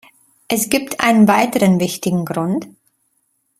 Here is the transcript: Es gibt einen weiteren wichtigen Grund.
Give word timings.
Es 0.47 0.67
gibt 0.69 0.99
einen 1.01 1.27
weiteren 1.27 1.79
wichtigen 1.79 2.25
Grund. 2.25 2.67